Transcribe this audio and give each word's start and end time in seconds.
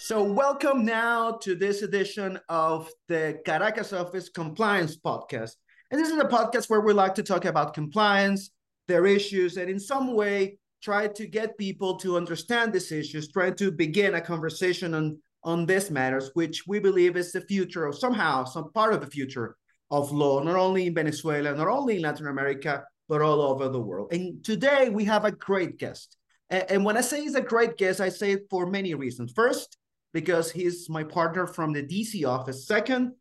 So, 0.00 0.24
welcome 0.24 0.84
now 0.84 1.32
to 1.42 1.54
this 1.54 1.82
edition 1.82 2.40
of 2.48 2.90
the 3.06 3.40
Caracas 3.44 3.92
Office 3.92 4.28
Compliance 4.28 4.96
Podcast. 4.96 5.52
And 5.92 6.00
this 6.00 6.10
is 6.10 6.18
a 6.18 6.24
podcast 6.24 6.68
where 6.68 6.80
we 6.80 6.92
like 6.92 7.14
to 7.14 7.22
talk 7.22 7.44
about 7.44 7.74
compliance, 7.74 8.50
their 8.88 9.06
issues, 9.06 9.56
and 9.56 9.70
in 9.70 9.78
some 9.78 10.14
way 10.14 10.58
try 10.82 11.06
to 11.06 11.26
get 11.26 11.58
people 11.58 11.96
to 11.98 12.16
understand 12.16 12.72
these 12.72 12.90
issues, 12.90 13.30
try 13.30 13.50
to 13.52 13.70
begin 13.70 14.14
a 14.14 14.20
conversation 14.20 14.94
on, 14.94 15.18
on 15.44 15.66
these 15.66 15.92
matters, 15.92 16.30
which 16.34 16.66
we 16.66 16.80
believe 16.80 17.16
is 17.16 17.30
the 17.30 17.42
future 17.42 17.86
of 17.86 17.96
somehow, 17.96 18.44
some 18.44 18.72
part 18.72 18.94
of 18.94 19.00
the 19.00 19.06
future 19.06 19.56
of 19.90 20.10
law, 20.10 20.42
not 20.42 20.56
only 20.56 20.86
in 20.86 20.94
Venezuela, 20.94 21.54
not 21.54 21.68
only 21.68 21.96
in 21.96 22.02
Latin 22.02 22.26
America, 22.26 22.82
but 23.08 23.22
all 23.22 23.40
over 23.40 23.68
the 23.68 23.80
world. 23.80 24.12
And 24.12 24.44
today 24.44 24.88
we 24.90 25.04
have 25.04 25.24
a 25.24 25.32
great 25.32 25.78
guest. 25.78 26.16
And 26.50 26.84
when 26.84 26.96
I 26.96 27.02
say 27.02 27.20
he's 27.20 27.34
a 27.34 27.42
great 27.42 27.76
guest, 27.76 28.00
I 28.00 28.08
say 28.08 28.32
it 28.32 28.46
for 28.48 28.66
many 28.66 28.94
reasons. 28.94 29.32
First, 29.32 29.76
because 30.14 30.50
he's 30.50 30.88
my 30.88 31.04
partner 31.04 31.46
from 31.46 31.72
the 31.72 31.82
DC 31.82 32.26
office. 32.26 32.66
Second, 32.66 33.12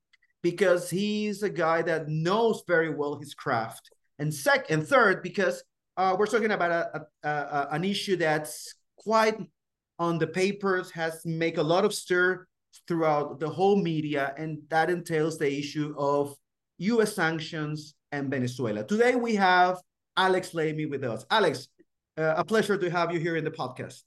because 0.42 0.90
he's 0.90 1.44
a 1.44 1.50
guy 1.50 1.82
that 1.82 2.08
knows 2.08 2.64
very 2.68 2.94
well 2.94 3.20
his 3.20 3.34
craft. 3.34 3.90
And 4.20 4.34
sec 4.34 4.72
and 4.72 4.88
third, 4.88 5.22
because 5.24 5.62
uh, 5.98 6.16
we're 6.18 6.28
talking 6.28 6.52
about 6.52 6.72
a, 6.72 7.02
a, 7.24 7.30
a, 7.30 7.68
an 7.72 7.84
issue 7.84 8.16
that's 8.16 8.76
quite 8.98 9.38
on 10.00 10.18
the 10.20 10.28
papers, 10.28 10.92
has 10.92 11.22
make 11.26 11.58
a 11.58 11.64
lot 11.64 11.84
of 11.84 11.94
stir 11.94 12.48
throughout 12.88 13.40
the 13.40 13.50
whole 13.50 13.76
media, 13.76 14.34
and 14.38 14.60
that 14.70 14.90
entails 14.90 15.38
the 15.38 15.52
issue 15.52 15.94
of 15.98 16.36
U.S. 16.78 17.14
sanctions 17.14 17.96
and 18.12 18.30
Venezuela. 18.30 18.84
Today 18.84 19.16
we 19.16 19.36
have 19.36 19.78
Alex 20.18 20.54
Lamy 20.54 20.86
with 20.86 21.04
us. 21.04 21.26
Alex, 21.30 21.68
uh, 22.18 22.34
a 22.38 22.44
pleasure 22.44 22.78
to 22.78 22.90
have 22.90 23.14
you 23.14 23.20
here 23.20 23.36
in 23.36 23.44
the 23.44 23.52
podcast. 23.52 24.02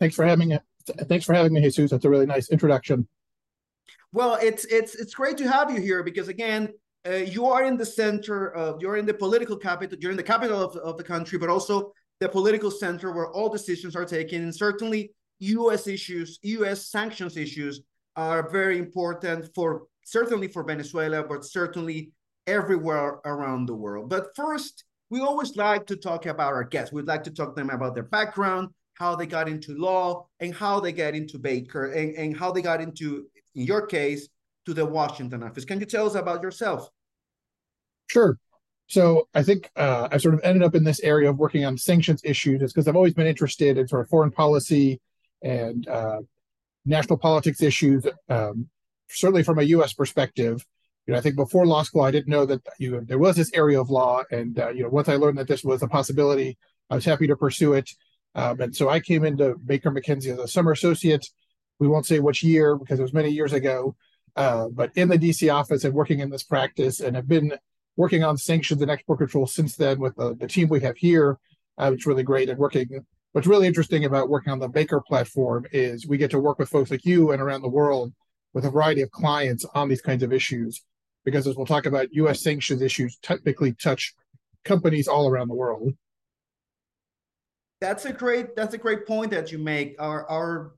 Thanks 0.00 0.16
for 0.16 0.24
having 0.24 0.48
me 0.48 0.58
thanks 1.08 1.24
for 1.24 1.34
having 1.34 1.52
me, 1.52 1.60
Jesus. 1.60 1.90
That's 1.90 2.04
a 2.04 2.10
really 2.10 2.26
nice 2.26 2.50
introduction. 2.50 3.06
Well, 4.12 4.38
it's 4.42 4.64
it's 4.66 4.94
it's 4.94 5.14
great 5.14 5.38
to 5.38 5.50
have 5.50 5.70
you 5.70 5.80
here 5.80 6.02
because 6.02 6.28
again, 6.28 6.68
uh, 7.06 7.12
you 7.12 7.46
are 7.46 7.64
in 7.64 7.76
the 7.76 7.86
center 7.86 8.52
of 8.54 8.80
you're 8.80 8.96
in 8.96 9.06
the 9.06 9.14
political 9.14 9.56
capital, 9.56 9.98
you're 10.00 10.10
in 10.10 10.16
the 10.16 10.22
capital 10.22 10.62
of, 10.62 10.76
of 10.76 10.98
the 10.98 11.04
country, 11.04 11.38
but 11.38 11.48
also 11.48 11.92
the 12.20 12.28
political 12.28 12.70
center 12.70 13.12
where 13.12 13.30
all 13.30 13.48
decisions 13.48 13.96
are 13.96 14.04
taken. 14.04 14.42
And 14.42 14.54
certainly 14.54 15.12
US 15.38 15.86
issues, 15.86 16.38
US 16.42 16.86
sanctions 16.86 17.36
issues 17.36 17.80
are 18.16 18.48
very 18.50 18.78
important 18.78 19.48
for 19.54 19.86
certainly 20.04 20.48
for 20.48 20.62
Venezuela, 20.62 21.22
but 21.22 21.44
certainly 21.44 22.12
everywhere 22.46 23.20
around 23.24 23.66
the 23.66 23.74
world. 23.74 24.10
But 24.10 24.28
first, 24.36 24.84
we 25.12 25.20
always 25.20 25.56
like 25.56 25.86
to 25.86 25.94
talk 25.94 26.24
about 26.24 26.54
our 26.54 26.64
guests. 26.64 26.90
We'd 26.90 27.04
like 27.04 27.22
to 27.24 27.30
talk 27.30 27.54
to 27.54 27.60
them 27.60 27.68
about 27.68 27.94
their 27.94 28.02
background, 28.02 28.70
how 28.94 29.14
they 29.14 29.26
got 29.26 29.46
into 29.46 29.76
law 29.76 30.26
and 30.40 30.54
how 30.54 30.80
they 30.80 30.90
get 30.90 31.14
into 31.14 31.38
Baker 31.38 31.92
and, 31.92 32.16
and 32.16 32.34
how 32.34 32.50
they 32.50 32.62
got 32.62 32.80
into, 32.80 33.26
in 33.54 33.66
your 33.66 33.84
case, 33.86 34.30
to 34.64 34.72
the 34.72 34.86
Washington 34.86 35.42
office. 35.42 35.66
Can 35.66 35.80
you 35.80 35.84
tell 35.84 36.06
us 36.06 36.14
about 36.14 36.42
yourself? 36.42 36.88
Sure. 38.06 38.38
So 38.86 39.28
I 39.34 39.42
think 39.42 39.70
uh, 39.76 40.08
I 40.10 40.16
sort 40.16 40.32
of 40.32 40.40
ended 40.44 40.62
up 40.62 40.74
in 40.74 40.82
this 40.82 41.00
area 41.00 41.28
of 41.28 41.36
working 41.36 41.66
on 41.66 41.76
sanctions 41.76 42.22
issues 42.24 42.62
is 42.62 42.72
because 42.72 42.88
I've 42.88 42.96
always 42.96 43.12
been 43.12 43.26
interested 43.26 43.76
in 43.76 43.86
sort 43.88 44.00
of 44.00 44.08
foreign 44.08 44.30
policy 44.30 44.98
and 45.42 45.86
uh, 45.88 46.20
national 46.86 47.18
politics 47.18 47.60
issues, 47.60 48.06
um, 48.30 48.70
certainly 49.10 49.42
from 49.42 49.58
a 49.58 49.64
U.S. 49.74 49.92
perspective. 49.92 50.64
You 51.06 51.12
know, 51.12 51.18
I 51.18 51.20
think 51.20 51.36
before 51.36 51.66
law 51.66 51.82
school, 51.82 52.02
I 52.02 52.10
didn't 52.10 52.28
know 52.28 52.46
that 52.46 52.60
you 52.78 52.92
know, 52.92 53.00
there 53.00 53.18
was 53.18 53.36
this 53.36 53.52
area 53.54 53.80
of 53.80 53.90
law, 53.90 54.22
and 54.30 54.58
uh, 54.58 54.68
you 54.70 54.82
know, 54.84 54.88
once 54.88 55.08
I 55.08 55.16
learned 55.16 55.38
that 55.38 55.48
this 55.48 55.64
was 55.64 55.82
a 55.82 55.88
possibility, 55.88 56.56
I 56.90 56.94
was 56.94 57.04
happy 57.04 57.26
to 57.26 57.36
pursue 57.36 57.74
it. 57.74 57.90
Um, 58.34 58.60
and 58.60 58.74
so 58.74 58.88
I 58.88 59.00
came 59.00 59.24
into 59.24 59.56
Baker 59.56 59.90
McKenzie 59.90 60.32
as 60.32 60.38
a 60.38 60.48
summer 60.48 60.72
associate. 60.72 61.26
We 61.78 61.88
won't 61.88 62.06
say 62.06 62.20
which 62.20 62.42
year 62.42 62.76
because 62.76 62.98
it 62.98 63.02
was 63.02 63.12
many 63.12 63.30
years 63.30 63.52
ago, 63.52 63.96
uh, 64.36 64.68
but 64.68 64.90
in 64.94 65.08
the 65.08 65.18
DC 65.18 65.52
office 65.52 65.84
and 65.84 65.92
working 65.92 66.20
in 66.20 66.30
this 66.30 66.44
practice, 66.44 67.00
and 67.00 67.16
have 67.16 67.28
been 67.28 67.52
working 67.96 68.24
on 68.24 68.36
sanctions 68.36 68.80
and 68.80 68.90
export 68.90 69.18
control 69.18 69.46
since 69.46 69.76
then 69.76 69.98
with 69.98 70.16
the, 70.16 70.34
the 70.36 70.46
team 70.46 70.68
we 70.68 70.80
have 70.80 70.96
here. 70.96 71.38
Uh, 71.78 71.90
it's 71.92 72.06
really 72.06 72.22
great 72.22 72.48
and 72.48 72.58
working. 72.58 73.04
What's 73.32 73.46
really 73.46 73.66
interesting 73.66 74.04
about 74.04 74.28
working 74.28 74.52
on 74.52 74.58
the 74.58 74.68
Baker 74.68 75.00
platform 75.00 75.66
is 75.72 76.06
we 76.06 76.18
get 76.18 76.30
to 76.32 76.38
work 76.38 76.58
with 76.58 76.68
folks 76.68 76.90
like 76.90 77.04
you 77.04 77.32
and 77.32 77.40
around 77.40 77.62
the 77.62 77.68
world 77.68 78.12
with 78.52 78.64
a 78.64 78.70
variety 78.70 79.00
of 79.02 79.10
clients 79.10 79.64
on 79.74 79.88
these 79.88 80.02
kinds 80.02 80.22
of 80.22 80.32
issues. 80.32 80.82
Because 81.24 81.46
as 81.46 81.56
we'll 81.56 81.66
talk 81.66 81.86
about, 81.86 82.12
U.S. 82.12 82.42
sanctions 82.42 82.82
issues 82.82 83.18
typically 83.22 83.72
touch 83.72 84.14
companies 84.64 85.08
all 85.08 85.28
around 85.28 85.48
the 85.48 85.54
world. 85.54 85.92
That's 87.80 88.04
a 88.04 88.12
great 88.12 88.54
that's 88.54 88.74
a 88.74 88.78
great 88.78 89.06
point 89.06 89.32
that 89.32 89.50
you 89.50 89.58
make. 89.58 89.96
Our 89.98 90.28
our 90.30 90.72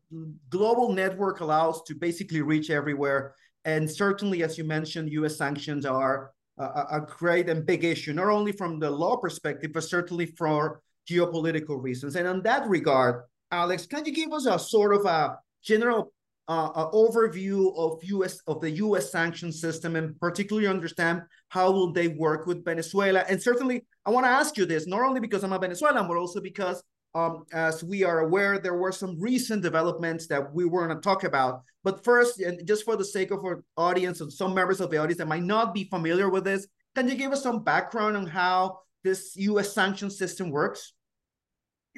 global 0.49 0.91
network 0.93 1.41
allows 1.41 1.83
to 1.83 1.95
basically 1.95 2.41
reach 2.41 2.71
everywhere, 2.71 3.35
and 3.67 3.91
certainly, 3.91 4.43
as 4.43 4.57
you 4.57 4.65
mentioned, 4.65 5.13
U.S. 5.13 5.37
sanctions 5.37 5.85
are 5.85 6.33
a, 6.57 6.63
a 6.63 7.07
great 7.19 7.51
and 7.51 7.67
big 7.67 7.85
issue, 7.85 8.15
not 8.15 8.29
only 8.29 8.53
from 8.53 8.79
the 8.79 8.91
law 8.91 9.17
perspective, 9.17 9.73
but 9.75 9.85
certainly 9.85 10.27
for 10.27 10.81
geopolitical 11.07 11.83
reasons. 11.83 12.17
And 12.17 12.27
in 12.27 12.41
that 12.43 12.67
regard, 12.69 13.25
Alex, 13.51 13.85
can 13.87 14.07
you 14.07 14.13
give 14.13 14.33
us 14.33 14.47
a 14.47 14.59
sort 14.59 14.95
of 14.95 15.05
a 15.05 15.39
general 15.63 16.14
uh, 16.49 16.71
uh, 16.75 16.91
overview 16.91 17.75
of 17.77 18.03
U.S. 18.05 18.41
of 18.47 18.61
the 18.61 18.71
U.S. 18.71 19.11
sanction 19.11 19.51
system, 19.51 19.97
and 19.97 20.19
particularly 20.21 20.69
understand 20.69 21.23
how 21.49 21.71
will 21.71 21.93
they 21.93 22.09
work 22.09 22.47
with 22.47 22.65
Venezuela? 22.65 23.25
And 23.29 23.43
certainly, 23.43 23.87
I 24.05 24.11
want 24.11 24.27
to 24.27 24.31
ask 24.31 24.57
you 24.57 24.67
this 24.67 24.87
not 24.87 25.01
only 25.01 25.21
because 25.21 25.43
I'm 25.43 25.53
a 25.53 25.59
Venezuelan, 25.59 26.07
but 26.07 26.17
also 26.17 26.41
because 26.41 26.83
um, 27.15 27.45
as 27.53 27.83
we 27.83 28.03
are 28.03 28.21
aware, 28.21 28.59
there 28.59 28.75
were 28.75 28.93
some 28.93 29.19
recent 29.19 29.63
developments 29.63 30.27
that 30.27 30.53
we 30.53 30.65
were 30.65 30.87
going 30.87 30.97
to 30.97 31.03
talk 31.03 31.25
about. 31.25 31.63
But 31.83 32.05
first, 32.05 32.41
and 32.41 32.67
just 32.67 32.85
for 32.85 32.97
the 32.97 33.05
sake 33.05 33.31
of 33.31 33.45
our 33.45 33.63
audience 33.77 34.21
and 34.21 34.33
some 34.33 34.55
members 34.55 34.81
of 34.81 34.91
the 34.91 34.99
audience 34.99 35.19
that 35.19 35.29
might 35.29 35.45
not 35.45 35.73
be 35.73 35.85
familiar 35.85 36.29
with 36.29 36.45
this, 36.45 36.67
can 36.95 37.09
you 37.09 37.15
give 37.15 37.33
us 37.33 37.43
some 37.43 37.63
background 37.63 38.17
on 38.17 38.27
how 38.27 38.81
this 39.03 39.35
U.S. 39.37 39.73
sanction 39.73 40.11
system 40.11 40.51
works? 40.51 40.93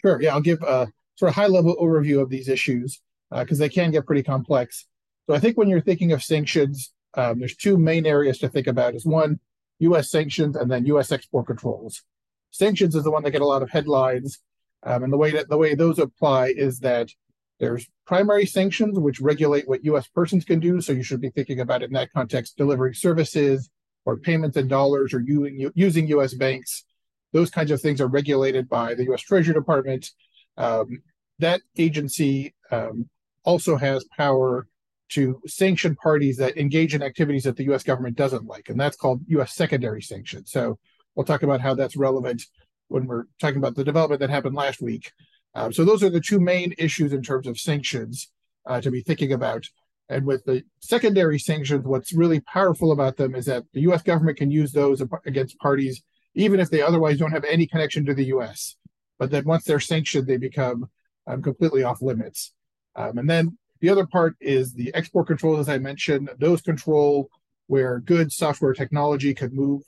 Sure. 0.02 0.20
Yeah, 0.20 0.34
I'll 0.34 0.40
give 0.40 0.62
a 0.62 0.86
sort 1.16 1.30
of 1.30 1.34
high 1.34 1.46
level 1.46 1.76
overview 1.80 2.20
of 2.20 2.28
these 2.28 2.48
issues 2.48 3.00
because 3.30 3.60
uh, 3.60 3.64
they 3.64 3.68
can 3.68 3.90
get 3.90 4.06
pretty 4.06 4.22
complex. 4.22 4.86
So 5.28 5.34
I 5.34 5.38
think 5.38 5.56
when 5.56 5.68
you're 5.68 5.80
thinking 5.80 6.12
of 6.12 6.22
sanctions, 6.22 6.92
um, 7.14 7.38
there's 7.38 7.56
two 7.56 7.76
main 7.78 8.06
areas 8.06 8.38
to 8.38 8.48
think 8.48 8.66
about. 8.66 8.94
Is 8.94 9.04
one 9.04 9.40
U.S. 9.80 10.10
sanctions 10.10 10.56
and 10.56 10.70
then 10.70 10.86
U.S. 10.86 11.12
export 11.12 11.46
controls. 11.46 12.02
Sanctions 12.50 12.94
is 12.94 13.04
the 13.04 13.10
one 13.10 13.22
that 13.24 13.32
get 13.32 13.42
a 13.42 13.46
lot 13.46 13.62
of 13.62 13.70
headlines 13.70 14.38
um, 14.82 15.02
and 15.02 15.12
the 15.12 15.16
way 15.16 15.32
that 15.32 15.48
the 15.48 15.56
way 15.56 15.74
those 15.74 15.98
apply 15.98 16.54
is 16.56 16.80
that 16.80 17.10
there's 17.58 17.88
primary 18.06 18.46
sanctions 18.46 18.98
which 18.98 19.20
regulate 19.20 19.68
what 19.68 19.84
U.S. 19.84 20.06
persons 20.06 20.44
can 20.44 20.60
do. 20.60 20.80
So 20.80 20.92
you 20.92 21.02
should 21.02 21.20
be 21.20 21.30
thinking 21.30 21.60
about 21.60 21.82
it 21.82 21.86
in 21.86 21.94
that 21.94 22.12
context, 22.12 22.56
delivering 22.56 22.94
services 22.94 23.70
or 24.04 24.16
payments 24.16 24.56
in 24.56 24.68
dollars 24.68 25.12
or 25.12 25.20
using, 25.20 25.70
using 25.74 26.06
U.S. 26.08 26.34
banks. 26.34 26.84
Those 27.32 27.50
kinds 27.50 27.70
of 27.70 27.80
things 27.80 28.00
are 28.00 28.06
regulated 28.06 28.68
by 28.68 28.94
the 28.94 29.04
U.S. 29.04 29.22
Treasury 29.22 29.54
Department. 29.54 30.10
Um, 30.56 31.02
that 31.38 31.62
agency 31.76 32.54
um, 32.70 33.08
also 33.46 33.76
has 33.76 34.04
power 34.16 34.68
to 35.08 35.40
sanction 35.46 35.94
parties 35.94 36.36
that 36.36 36.58
engage 36.58 36.94
in 36.94 37.02
activities 37.02 37.44
that 37.44 37.56
the 37.56 37.64
U.S. 37.64 37.84
government 37.84 38.16
doesn't 38.16 38.44
like, 38.44 38.68
and 38.68 38.78
that's 38.78 38.96
called 38.96 39.22
U.S. 39.28 39.54
secondary 39.54 40.02
sanctions. 40.02 40.50
So 40.50 40.78
we'll 41.14 41.24
talk 41.24 41.42
about 41.42 41.60
how 41.60 41.74
that's 41.74 41.96
relevant 41.96 42.42
when 42.88 43.06
we're 43.06 43.24
talking 43.40 43.58
about 43.58 43.76
the 43.76 43.84
development 43.84 44.20
that 44.20 44.30
happened 44.30 44.56
last 44.56 44.82
week. 44.82 45.12
Um, 45.54 45.72
so 45.72 45.84
those 45.84 46.02
are 46.02 46.10
the 46.10 46.20
two 46.20 46.40
main 46.40 46.74
issues 46.76 47.12
in 47.12 47.22
terms 47.22 47.46
of 47.46 47.58
sanctions 47.58 48.30
uh, 48.66 48.80
to 48.80 48.90
be 48.90 49.00
thinking 49.00 49.32
about. 49.32 49.64
And 50.08 50.26
with 50.26 50.44
the 50.44 50.62
secondary 50.80 51.38
sanctions, 51.38 51.84
what's 51.84 52.12
really 52.12 52.40
powerful 52.40 52.92
about 52.92 53.16
them 53.16 53.34
is 53.34 53.46
that 53.46 53.64
the 53.72 53.80
U.S. 53.82 54.02
government 54.02 54.38
can 54.38 54.50
use 54.50 54.72
those 54.72 55.02
against 55.24 55.58
parties, 55.58 56.02
even 56.34 56.60
if 56.60 56.70
they 56.70 56.82
otherwise 56.82 57.18
don't 57.18 57.32
have 57.32 57.44
any 57.44 57.66
connection 57.66 58.04
to 58.06 58.14
the 58.14 58.26
U.S. 58.26 58.76
But 59.18 59.30
then 59.30 59.44
once 59.44 59.64
they're 59.64 59.80
sanctioned, 59.80 60.26
they 60.26 60.36
become 60.36 60.90
um, 61.26 61.42
completely 61.42 61.82
off 61.82 62.02
limits. 62.02 62.52
Um, 62.96 63.18
and 63.18 63.28
then 63.28 63.56
the 63.80 63.90
other 63.90 64.06
part 64.06 64.36
is 64.40 64.72
the 64.72 64.92
export 64.94 65.26
controls, 65.26 65.60
as 65.60 65.68
I 65.68 65.78
mentioned. 65.78 66.30
Those 66.38 66.62
control 66.62 67.28
where 67.66 68.00
goods, 68.00 68.36
software, 68.36 68.72
technology 68.72 69.34
could 69.34 69.52
move 69.52 69.82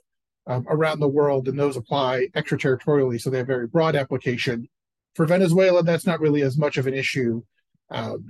um, 0.46 0.66
around 0.68 1.00
the 1.00 1.08
world, 1.08 1.48
and 1.48 1.58
those 1.58 1.76
apply 1.76 2.28
extraterritorially, 2.34 3.20
so 3.20 3.30
they 3.30 3.38
have 3.38 3.46
very 3.46 3.66
broad 3.66 3.96
application. 3.96 4.68
For 5.14 5.26
Venezuela, 5.26 5.82
that's 5.82 6.06
not 6.06 6.20
really 6.20 6.42
as 6.42 6.56
much 6.56 6.76
of 6.76 6.86
an 6.86 6.94
issue 6.94 7.42
um, 7.90 8.26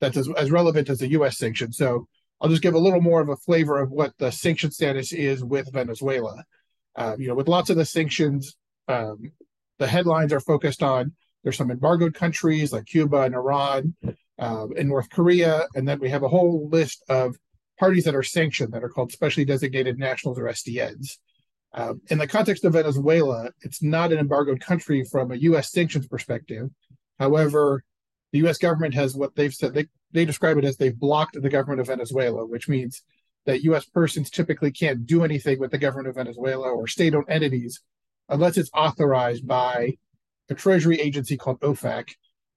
that's 0.00 0.16
as, 0.16 0.28
as 0.36 0.50
relevant 0.50 0.90
as 0.90 0.98
the 0.98 1.10
U.S. 1.10 1.38
sanction. 1.38 1.72
So 1.72 2.06
I'll 2.40 2.50
just 2.50 2.62
give 2.62 2.74
a 2.74 2.78
little 2.78 3.00
more 3.00 3.20
of 3.20 3.28
a 3.28 3.36
flavor 3.36 3.80
of 3.80 3.90
what 3.90 4.12
the 4.18 4.32
sanction 4.32 4.72
status 4.72 5.12
is 5.12 5.44
with 5.44 5.72
Venezuela. 5.72 6.44
Um, 6.96 7.20
you 7.20 7.28
know, 7.28 7.34
with 7.34 7.48
lots 7.48 7.70
of 7.70 7.76
the 7.76 7.84
sanctions, 7.84 8.56
um, 8.88 9.32
the 9.78 9.86
headlines 9.86 10.32
are 10.32 10.40
focused 10.40 10.82
on 10.82 11.12
there's 11.42 11.56
some 11.56 11.70
embargoed 11.70 12.14
countries 12.14 12.72
like 12.72 12.86
Cuba 12.86 13.22
and 13.22 13.34
Iran 13.34 13.94
um, 14.38 14.72
and 14.76 14.88
North 14.88 15.10
Korea, 15.10 15.66
and 15.74 15.86
then 15.86 15.98
we 16.00 16.08
have 16.10 16.22
a 16.22 16.28
whole 16.28 16.68
list 16.68 17.02
of 17.08 17.36
parties 17.78 18.04
that 18.04 18.14
are 18.14 18.22
sanctioned 18.22 18.72
that 18.72 18.84
are 18.84 18.88
called 18.88 19.12
specially 19.12 19.44
designated 19.44 19.98
nationals 19.98 20.38
or 20.38 20.44
SDNs. 20.44 21.18
Um, 21.74 22.00
in 22.08 22.18
the 22.18 22.26
context 22.26 22.64
of 22.64 22.74
Venezuela, 22.74 23.50
it's 23.62 23.82
not 23.82 24.12
an 24.12 24.18
embargoed 24.18 24.60
country 24.60 25.04
from 25.04 25.32
a 25.32 25.36
U.S. 25.36 25.72
sanctions 25.72 26.06
perspective. 26.06 26.68
However, 27.18 27.82
the 28.32 28.38
U.S. 28.40 28.58
government 28.58 28.94
has 28.94 29.14
what 29.14 29.34
they've 29.34 29.54
said. 29.54 29.74
They, 29.74 29.86
they 30.12 30.24
describe 30.24 30.58
it 30.58 30.64
as 30.64 30.76
they've 30.76 30.98
blocked 30.98 31.40
the 31.40 31.48
government 31.48 31.80
of 31.80 31.86
Venezuela, 31.86 32.46
which 32.46 32.68
means 32.68 33.02
that 33.46 33.62
U.S. 33.64 33.86
persons 33.86 34.30
typically 34.30 34.70
can't 34.70 35.06
do 35.06 35.24
anything 35.24 35.58
with 35.58 35.70
the 35.70 35.78
government 35.78 36.08
of 36.08 36.14
Venezuela 36.14 36.68
or 36.70 36.86
state-owned 36.86 37.28
entities 37.28 37.80
unless 38.28 38.56
it's 38.56 38.70
authorized 38.74 39.46
by 39.46 39.96
a 40.52 40.54
treasury 40.54 41.00
agency 41.00 41.36
called 41.36 41.60
OFAC. 41.60 42.10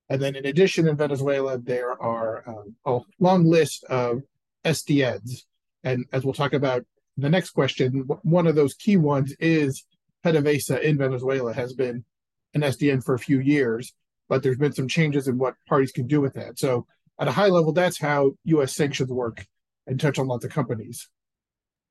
And 0.09 0.21
then, 0.21 0.35
in 0.35 0.45
addition, 0.45 0.87
in 0.87 0.97
Venezuela, 0.97 1.57
there 1.57 1.99
are 1.99 2.47
um, 2.47 2.75
a 2.85 2.99
long 3.19 3.45
list 3.45 3.83
of 3.85 4.21
SDNs. 4.63 5.45
And 5.83 6.05
as 6.13 6.23
we'll 6.23 6.33
talk 6.33 6.53
about 6.53 6.85
the 7.17 7.29
next 7.29 7.51
question, 7.51 8.01
one 8.21 8.45
of 8.45 8.55
those 8.55 8.75
key 8.75 8.97
ones 8.97 9.33
is 9.39 9.83
PDVSA 10.23 10.81
in 10.81 10.97
Venezuela 10.97 11.53
has 11.53 11.73
been 11.73 12.03
an 12.53 12.61
SDN 12.61 13.03
for 13.03 13.15
a 13.15 13.19
few 13.19 13.39
years, 13.39 13.93
but 14.29 14.43
there's 14.43 14.57
been 14.57 14.73
some 14.73 14.87
changes 14.87 15.27
in 15.27 15.37
what 15.37 15.55
parties 15.67 15.91
can 15.91 16.05
do 16.05 16.21
with 16.21 16.33
that. 16.33 16.59
So, 16.59 16.85
at 17.17 17.29
a 17.29 17.31
high 17.31 17.47
level, 17.47 17.71
that's 17.71 17.99
how 17.99 18.33
U.S. 18.43 18.75
sanctions 18.75 19.09
work 19.09 19.45
and 19.87 19.99
touch 19.99 20.19
on 20.19 20.27
lots 20.27 20.43
of 20.43 20.51
companies. 20.51 21.07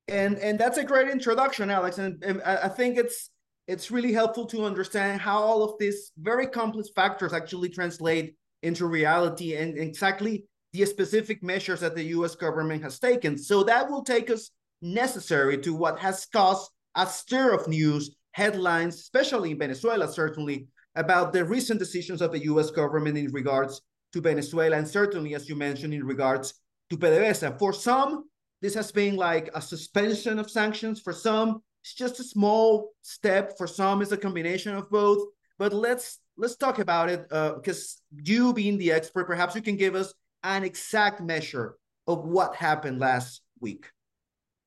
And 0.07 0.37
and 0.37 0.59
that's 0.59 0.77
a 0.77 0.83
great 0.83 1.09
introduction, 1.09 1.71
Alex. 1.71 1.97
And, 1.97 2.23
and 2.23 2.41
I 2.43 2.69
think 2.69 2.97
it's 2.97 3.31
it's 3.67 3.91
really 3.91 4.13
helpful 4.13 4.45
to 4.45 4.65
understand 4.65 5.21
how 5.21 5.39
all 5.39 5.63
of 5.63 5.77
these 5.79 6.11
very 6.19 6.47
complex 6.47 6.89
factors 6.95 7.33
actually 7.33 7.69
translate 7.69 8.35
into 8.63 8.85
reality 8.85 9.55
and 9.55 9.77
exactly 9.77 10.45
the 10.73 10.85
specific 10.85 11.41
measures 11.41 11.79
that 11.79 11.95
the 11.95 12.03
US 12.15 12.35
government 12.35 12.83
has 12.83 12.99
taken. 12.99 13.37
So 13.37 13.63
that 13.63 13.89
will 13.89 14.03
take 14.03 14.29
us 14.29 14.51
necessary 14.81 15.57
to 15.59 15.73
what 15.73 15.99
has 15.99 16.27
caused 16.31 16.69
a 16.95 17.07
stir 17.07 17.53
of 17.53 17.67
news, 17.67 18.15
headlines, 18.31 18.95
especially 18.95 19.51
in 19.51 19.59
Venezuela, 19.59 20.07
certainly, 20.07 20.67
about 20.95 21.33
the 21.33 21.43
recent 21.43 21.79
decisions 21.79 22.21
of 22.21 22.31
the 22.31 22.43
US 22.45 22.71
government 22.71 23.17
in 23.17 23.31
regards 23.31 23.81
to 24.13 24.21
Venezuela, 24.21 24.77
and 24.77 24.87
certainly, 24.87 25.35
as 25.35 25.49
you 25.49 25.55
mentioned, 25.55 25.93
in 25.93 26.05
regards 26.05 26.53
to 26.89 26.97
PDVSA. 26.97 27.59
For 27.59 27.73
some, 27.73 28.25
this 28.61 28.73
has 28.75 28.91
been 28.91 29.15
like 29.15 29.49
a 29.53 29.61
suspension 29.61 30.39
of 30.39 30.49
sanctions. 30.49 31.01
For 31.01 31.13
some, 31.13 31.61
it's 31.85 31.93
just 31.93 32.19
a 32.19 32.23
small 32.23 32.93
step. 33.03 33.59
For 33.59 33.67
some, 33.67 34.01
it's 34.01 34.11
a 34.11 34.17
combination 34.17 34.73
of 34.73 34.89
both. 34.89 35.23
But 35.59 35.71
let's 35.71 36.17
let's 36.35 36.55
talk 36.55 36.79
about 36.79 37.09
it 37.09 37.29
because 37.29 38.01
uh, 38.11 38.21
you 38.25 38.53
being 38.53 38.79
the 38.79 38.91
expert, 38.91 39.27
perhaps 39.27 39.53
you 39.53 39.61
can 39.61 39.75
give 39.75 39.93
us 39.93 40.11
an 40.43 40.63
exact 40.63 41.21
measure 41.21 41.75
of 42.07 42.25
what 42.25 42.55
happened 42.55 42.99
last 42.99 43.41
week. 43.59 43.91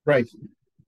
Right. 0.06 0.28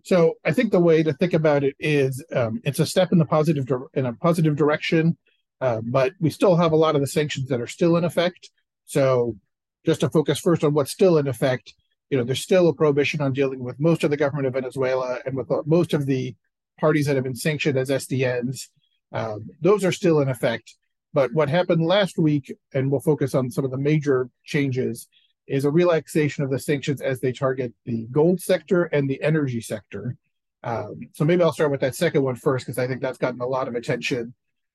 So 0.04 0.34
I 0.44 0.52
think 0.52 0.70
the 0.70 0.78
way 0.78 1.02
to 1.02 1.12
think 1.14 1.34
about 1.34 1.64
it 1.64 1.74
is 1.80 2.24
um, 2.32 2.60
it's 2.62 2.78
a 2.78 2.86
step 2.86 3.10
in 3.10 3.18
the 3.18 3.24
positive 3.24 3.66
in 3.94 4.06
a 4.06 4.12
positive 4.12 4.54
direction, 4.54 5.18
uh, 5.60 5.80
but 5.82 6.12
we 6.20 6.30
still 6.30 6.54
have 6.54 6.70
a 6.70 6.76
lot 6.76 6.94
of 6.94 7.00
the 7.00 7.08
sanctions 7.08 7.48
that 7.48 7.60
are 7.60 7.66
still 7.66 7.96
in 7.96 8.04
effect. 8.04 8.50
So 8.86 9.36
just 9.84 10.00
to 10.02 10.08
focus 10.08 10.38
first 10.38 10.62
on 10.62 10.74
what's 10.74 10.92
still 10.92 11.18
in 11.18 11.26
effect, 11.26 11.74
you 12.10 12.18
know, 12.18 12.24
there's 12.24 12.42
still 12.42 12.68
a 12.68 12.74
prohibition 12.74 13.20
on 13.20 13.32
dealing 13.32 13.62
with 13.62 13.78
most 13.80 14.04
of 14.04 14.10
the 14.10 14.16
government 14.16 14.48
of 14.48 14.54
Venezuela 14.54 15.20
and 15.24 15.36
with 15.36 15.48
most 15.66 15.94
of 15.94 16.06
the 16.06 16.34
parties 16.78 17.06
that 17.06 17.14
have 17.14 17.24
been 17.24 17.36
sanctioned 17.36 17.78
as 17.78 17.88
SDNs. 17.88 18.68
Um, 19.12 19.48
those 19.60 19.84
are 19.84 19.92
still 19.92 20.20
in 20.20 20.28
effect. 20.28 20.74
But 21.12 21.32
what 21.32 21.48
happened 21.48 21.84
last 21.84 22.18
week, 22.18 22.56
and 22.74 22.90
we'll 22.90 23.00
focus 23.00 23.34
on 23.34 23.50
some 23.50 23.64
of 23.64 23.70
the 23.70 23.78
major 23.78 24.28
changes, 24.44 25.08
is 25.46 25.64
a 25.64 25.70
relaxation 25.70 26.44
of 26.44 26.50
the 26.50 26.58
sanctions 26.58 27.00
as 27.00 27.20
they 27.20 27.32
target 27.32 27.72
the 27.84 28.06
gold 28.12 28.40
sector 28.40 28.84
and 28.84 29.08
the 29.08 29.20
energy 29.22 29.60
sector. 29.60 30.16
Um, 30.62 31.00
so 31.12 31.24
maybe 31.24 31.42
I'll 31.42 31.52
start 31.52 31.70
with 31.70 31.80
that 31.80 31.96
second 31.96 32.22
one 32.22 32.36
first, 32.36 32.66
because 32.66 32.78
I 32.78 32.86
think 32.86 33.00
that's 33.00 33.18
gotten 33.18 33.40
a 33.40 33.46
lot 33.46 33.66
of 33.66 33.74
attention. 33.74 34.34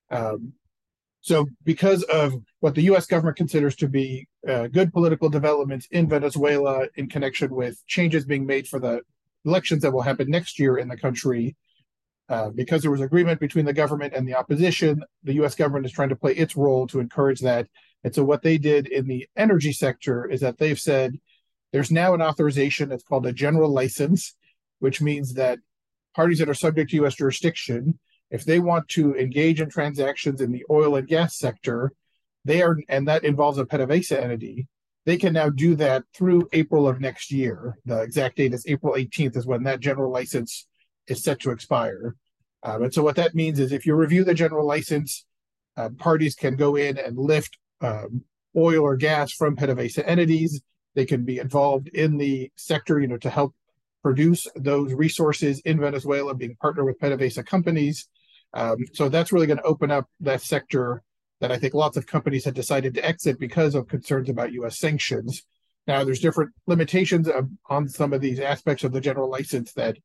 Um, 0.10 0.54
so, 1.26 1.48
because 1.64 2.04
of 2.04 2.36
what 2.60 2.76
the 2.76 2.84
US 2.84 3.08
government 3.08 3.36
considers 3.36 3.76
to 3.78 3.88
be 3.88 4.28
uh, 4.48 4.68
good 4.68 4.94
political 4.94 5.28
developments 5.28 5.88
in 5.90 6.08
Venezuela 6.08 6.88
in 6.98 7.10
connection 7.10 7.50
with 7.50 7.84
changes 7.88 8.26
being 8.26 8.46
made 8.46 8.68
for 8.68 8.80
the 8.80 9.02
elections 9.44 9.82
that 9.82 9.92
will 9.92 10.04
happen 10.04 10.30
next 10.30 10.60
year 10.60 10.78
in 10.78 10.88
the 10.88 10.96
country, 10.96 11.56
uh, 12.30 12.52
because 12.52 12.84
there 12.84 12.92
was 12.92 13.02
agreement 13.02 13.40
between 13.40 13.66
the 13.66 13.74
government 13.74 14.14
and 14.14 14.28
the 14.28 14.36
opposition, 14.36 15.04
the 15.24 15.34
US 15.44 15.56
government 15.56 15.88
is 15.88 15.92
trying 15.92 16.10
to 16.10 16.16
play 16.16 16.34
its 16.34 16.56
role 16.56 16.86
to 16.86 17.00
encourage 17.00 17.40
that. 17.40 17.68
And 18.04 18.14
so, 18.14 18.24
what 18.24 18.44
they 18.44 18.60
did 18.60 18.86
in 18.86 19.08
the 19.08 19.28
energy 19.36 19.74
sector 19.74 20.30
is 20.30 20.42
that 20.42 20.60
they've 20.60 20.80
said 20.80 21.20
there's 21.72 21.90
now 21.90 22.14
an 22.14 22.22
authorization, 22.22 22.92
it's 22.92 23.04
called 23.04 23.26
a 23.26 23.34
general 23.34 23.72
license, 23.72 24.36
which 24.78 25.02
means 25.02 25.34
that 25.34 25.58
parties 26.16 26.38
that 26.38 26.50
are 26.50 26.54
subject 26.54 26.92
to 26.92 27.04
US 27.04 27.16
jurisdiction 27.16 27.98
if 28.30 28.46
they 28.46 28.60
want 28.60 28.88
to 28.90 29.16
engage 29.16 29.62
in 29.62 29.70
transactions 29.70 30.42
in 30.42 30.52
the 30.52 30.66
oil 30.70 30.96
and 30.96 31.08
gas 31.08 31.38
sector, 31.38 31.94
they 32.44 32.62
are, 32.62 32.78
and 32.90 33.08
that 33.08 33.24
involves 33.24 33.58
a 33.58 33.66
PDVSA 33.66 34.22
entity, 34.22 34.68
they 35.06 35.18
can 35.18 35.34
now 35.34 35.50
do 35.50 35.76
that 35.76 36.04
through 36.14 36.50
April 36.52 36.88
of 36.88 37.00
next 37.00 37.32
year. 37.32 37.78
The 37.86 38.02
exact 38.02 38.38
date 38.38 38.54
is 38.54 38.66
April 38.68 38.96
18th, 38.96 39.38
is 39.38 39.46
when 39.46 39.64
that 39.64 39.80
general 39.80 40.12
license 40.12 40.68
is 41.08 41.24
set 41.24 41.40
to 41.42 41.52
expire. 41.52 42.16
Um, 42.64 42.84
and 42.84 42.94
so, 42.94 43.04
what 43.04 43.16
that 43.18 43.36
means 43.36 43.60
is 43.60 43.72
if 43.72 43.86
you 43.86 43.94
review 43.96 44.24
the 44.24 44.34
general 44.34 44.66
license, 44.66 45.26
uh, 45.78 45.90
parties 45.90 46.36
can 46.36 46.56
go 46.56 46.76
in 46.76 46.98
and 46.98 47.18
lift 47.18 47.58
um, 47.82 48.24
oil 48.56 48.82
or 48.82 48.96
gas 48.96 49.32
from 49.32 49.56
PDVSA 49.56 50.04
entities. 50.08 50.62
They 50.96 51.06
can 51.06 51.26
be 51.26 51.38
involved 51.38 51.90
in 51.90 52.18
the 52.18 52.52
sector, 52.56 53.00
you 53.00 53.08
know, 53.08 53.18
to 53.18 53.30
help 53.30 53.54
produce 54.06 54.46
those 54.56 54.94
resources 54.94 55.62
in 55.62 55.80
Venezuela, 55.80 56.36
being 56.36 56.56
partnered 56.62 56.86
with 56.86 57.00
PDVSA 57.00 57.44
companies. 57.44 58.08
Um, 58.54 58.78
so 58.94 59.10
that's 59.10 59.32
really 59.32 59.48
going 59.48 59.58
to 59.58 59.64
open 59.64 59.90
up 59.90 60.06
that 60.20 60.44
sector 60.44 61.02
that 61.42 61.52
I 61.52 61.58
think 61.58 61.74
lots 61.74 61.98
of 61.98 62.06
companies 62.06 62.46
had 62.46 62.54
decided 62.54 62.94
to 62.94 63.04
exit 63.04 63.40
because 63.40 63.74
of 63.74 63.88
concerns 63.88 64.30
about 64.30 64.54
U.S. 64.54 64.78
sanctions. 64.78 65.42
Now, 65.88 66.04
there's 66.04 66.20
different 66.20 66.52
limitations 66.68 67.28
of, 67.28 67.50
on 67.68 67.90
some 67.90 68.14
of 68.14 68.22
these 68.22 68.40
aspects 68.40 68.84
of 68.84 68.92
the 68.92 69.02
general 69.02 69.28
license 69.28 69.74
that 69.74 69.98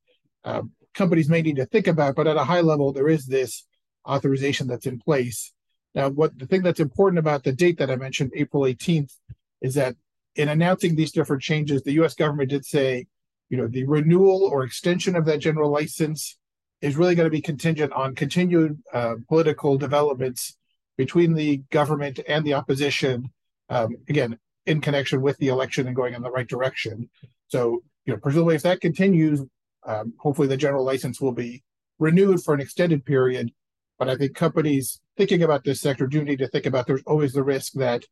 um, 0.45 0.71
companies 0.95 1.29
may 1.29 1.43
need 1.43 1.57
to 1.57 1.67
think 1.67 1.85
about, 1.85 2.15
but 2.15 2.25
at 2.25 2.37
a 2.37 2.43
high 2.43 2.61
level, 2.61 2.91
there 2.91 3.07
is 3.07 3.27
this 3.27 3.67
authorization 4.09 4.65
that's 4.65 4.87
in 4.87 4.97
place. 4.97 5.53
Now, 5.93 6.09
what 6.09 6.39
the 6.39 6.47
thing 6.47 6.63
that's 6.63 6.79
important 6.79 7.19
about 7.19 7.43
the 7.43 7.51
date 7.51 7.77
that 7.77 7.91
I 7.91 7.97
mentioned, 7.97 8.31
April 8.35 8.63
18th, 8.63 9.13
is 9.61 9.75
that 9.75 9.95
in 10.35 10.49
announcing 10.49 10.95
these 10.95 11.11
different 11.11 11.43
changes, 11.43 11.83
the 11.83 11.93
U.S. 12.01 12.15
government 12.15 12.49
did 12.49 12.65
say, 12.65 13.05
you 13.51 13.57
know, 13.57 13.67
the 13.67 13.83
renewal 13.83 14.45
or 14.45 14.63
extension 14.63 15.13
of 15.15 15.25
that 15.25 15.39
general 15.39 15.69
license 15.69 16.37
is 16.79 16.95
really 16.95 17.15
going 17.15 17.25
to 17.25 17.29
be 17.29 17.41
contingent 17.41 17.91
on 17.91 18.15
continued 18.15 18.81
uh, 18.93 19.15
political 19.27 19.77
developments 19.77 20.57
between 20.97 21.33
the 21.33 21.57
government 21.69 22.21
and 22.29 22.45
the 22.45 22.53
opposition. 22.53 23.29
Um, 23.69 23.97
again, 24.07 24.39
in 24.65 24.79
connection 24.79 25.21
with 25.21 25.37
the 25.37 25.49
election 25.49 25.85
and 25.85 25.95
going 25.95 26.13
in 26.13 26.21
the 26.21 26.31
right 26.31 26.47
direction. 26.47 27.09
So, 27.49 27.83
you 28.05 28.13
know, 28.13 28.19
presumably 28.19 28.55
if 28.55 28.61
that 28.63 28.79
continues, 28.79 29.41
um, 29.85 30.13
hopefully 30.17 30.47
the 30.47 30.57
general 30.57 30.85
license 30.85 31.19
will 31.19 31.33
be 31.33 31.61
renewed 31.99 32.41
for 32.41 32.53
an 32.53 32.61
extended 32.61 33.03
period. 33.03 33.51
But 33.99 34.09
I 34.09 34.15
think 34.15 34.33
companies 34.33 35.01
thinking 35.17 35.43
about 35.43 35.65
this 35.65 35.81
sector 35.81 36.07
do 36.07 36.23
need 36.23 36.39
to 36.39 36.47
think 36.47 36.65
about 36.65 36.87
there's 36.87 37.03
always 37.05 37.33
the 37.33 37.43
risk 37.43 37.73
that 37.73 38.05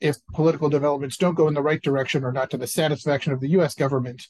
if 0.00 0.16
political 0.32 0.68
developments 0.68 1.16
don't 1.16 1.34
go 1.34 1.48
in 1.48 1.54
the 1.54 1.62
right 1.62 1.82
direction 1.82 2.22
or 2.22 2.30
not 2.30 2.50
to 2.50 2.56
the 2.56 2.66
satisfaction 2.68 3.32
of 3.32 3.40
the 3.40 3.50
US 3.50 3.74
government, 3.74 4.28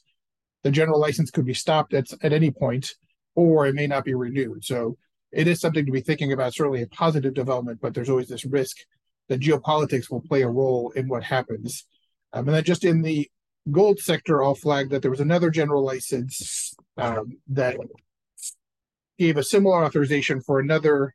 the 0.63 0.71
general 0.71 0.99
license 0.99 1.31
could 1.31 1.45
be 1.45 1.53
stopped 1.53 1.93
at, 1.93 2.07
at 2.21 2.33
any 2.33 2.51
point 2.51 2.93
or 3.35 3.67
it 3.67 3.75
may 3.75 3.87
not 3.87 4.03
be 4.03 4.13
renewed. 4.13 4.63
So 4.63 4.97
it 5.31 5.47
is 5.47 5.61
something 5.61 5.85
to 5.85 5.91
be 5.91 6.01
thinking 6.01 6.33
about, 6.33 6.53
certainly 6.53 6.81
a 6.81 6.87
positive 6.87 7.33
development, 7.33 7.79
but 7.81 7.93
there's 7.93 8.09
always 8.09 8.27
this 8.27 8.45
risk 8.45 8.77
that 9.27 9.39
geopolitics 9.39 10.09
will 10.09 10.21
play 10.21 10.41
a 10.41 10.49
role 10.49 10.91
in 10.95 11.07
what 11.07 11.23
happens. 11.23 11.85
Um, 12.33 12.47
and 12.47 12.55
then 12.55 12.63
just 12.63 12.83
in 12.83 13.01
the 13.01 13.29
gold 13.71 13.99
sector, 13.99 14.43
I'll 14.43 14.55
flag 14.55 14.89
that 14.89 15.01
there 15.01 15.11
was 15.11 15.19
another 15.19 15.49
general 15.49 15.85
license 15.85 16.73
um, 16.97 17.37
that 17.47 17.77
gave 19.17 19.37
a 19.37 19.43
similar 19.43 19.83
authorization 19.83 20.41
for 20.41 20.59
another 20.59 21.13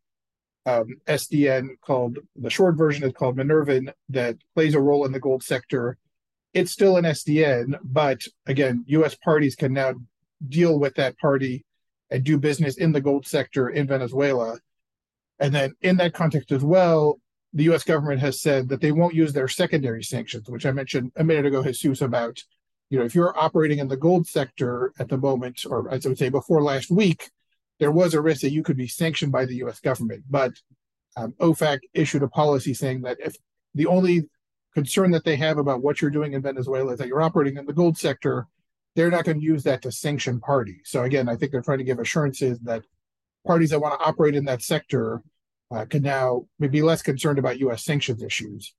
um, 0.67 0.97
SDN 1.07 1.69
called 1.83 2.19
the 2.37 2.51
short 2.51 2.77
version 2.77 3.05
is 3.05 3.13
called 3.13 3.37
Minerven 3.37 3.93
that 4.09 4.37
plays 4.55 4.75
a 4.75 4.81
role 4.81 5.05
in 5.05 5.13
the 5.13 5.21
gold 5.21 5.43
sector. 5.43 5.99
It's 6.55 6.71
still 6.71 6.97
an 6.97 7.05
SDN, 7.05 7.79
but 7.83 8.23
again, 8.47 8.85
U.S. 8.87 9.17
parties 9.17 9.57
can 9.57 9.73
now 9.73 9.95
deal 10.49 10.79
with 10.79 10.95
that 10.95 11.19
party 11.19 11.65
and 12.11 12.23
do 12.23 12.39
business 12.39 12.77
in 12.77 12.93
the 12.93 13.01
gold 13.01 13.27
sector 13.27 13.71
in 13.71 13.87
Venezuela. 13.87 14.59
And 15.41 15.55
then 15.55 15.75
in 15.83 15.97
that 15.97 16.15
context 16.15 16.53
as 16.53 16.63
well, 16.63 17.19
the 17.53 17.65
US 17.73 17.85
government 17.85 18.21
has 18.21 18.41
said 18.41 18.69
that 18.69 18.81
they 18.81 18.93
won't 18.93 19.15
use 19.15 19.33
their 19.33 19.49
secondary 19.49 20.03
sanctions, 20.03 20.49
which 20.49 20.67
I 20.67 20.73
mentioned 20.73 21.13
a 21.17 21.25
minute 21.25 21.47
ago, 21.47 21.63
Jesus, 21.63 22.03
about, 22.03 22.43
you 22.91 22.99
know, 22.99 23.05
if 23.05 23.15
you're 23.15 23.39
operating 23.39 23.79
in 23.79 23.89
the 23.89 23.97
gold 23.97 24.27
sector 24.27 24.93
at 24.99 25.09
the 25.09 25.19
moment, 25.19 25.65
or 25.69 25.93
as 25.93 26.05
I 26.05 26.09
would 26.09 26.19
say 26.19 26.29
before 26.29 26.63
last 26.63 26.91
week, 26.91 27.31
there 27.79 27.93
was 27.93 28.15
a 28.15 28.21
risk 28.21 28.43
that 28.43 28.53
you 28.53 28.63
could 28.63 28.77
be 28.77 28.89
sanctioned 28.89 29.33
by 29.33 29.45
the 29.45 29.57
US 29.65 29.81
government. 29.81 30.25
But 30.29 30.53
um, 31.17 31.33
OFAC 31.41 31.81
issued 31.95 32.23
a 32.23 32.29
policy 32.29 32.75
saying 32.75 33.03
that 33.03 33.19
if 33.21 33.37
the 33.75 33.87
only 33.87 34.29
concern 34.75 35.11
that 35.13 35.25
they 35.25 35.37
have 35.37 35.59
about 35.59 35.83
what 35.83 36.01
you're 36.01 36.11
doing 36.11 36.33
in 36.33 36.43
Venezuela 36.43 36.93
is 36.93 36.99
that 36.99 37.09
you're 37.09 37.23
operating 37.23 37.57
in 37.57 37.67
the 37.67 37.73
gold 37.73 37.97
sector, 37.97 38.47
they're 38.95 39.11
not 39.11 39.25
going 39.25 39.39
to 39.39 39.45
use 39.45 39.63
that 39.65 39.83
to 39.83 39.93
sanction 39.93 40.41
parties. 40.41 40.83
So 40.85 41.03
again, 41.03 41.29
I 41.29 41.37
think 41.37 41.53
they're 41.53 41.63
trying 41.63 41.79
to 41.79 41.85
give 41.85 41.99
assurances 41.99 42.59
that 42.61 42.83
parties 43.47 43.71
that 43.71 43.81
want 43.81 43.99
to 43.99 44.07
operate 44.07 44.35
in 44.35 44.45
that 44.47 44.63
sector 44.63 45.23
uh, 45.71 45.85
can 45.85 46.03
now 46.03 46.47
be 46.59 46.83
less 46.83 47.03
concerned 47.03 47.39
about 47.39 47.59
U.S. 47.61 47.85
sanctions 47.85 48.23
issues. 48.23 48.75